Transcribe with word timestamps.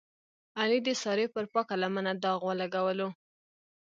علي 0.59 0.79
د 0.83 0.89
سارې 1.03 1.25
پر 1.33 1.45
پاکه 1.53 1.75
لمنه 1.83 2.13
داغ 2.23 2.39
ولګولو. 2.47 3.09